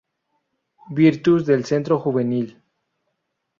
[0.89, 2.59] Virtus del Centro Juvenil.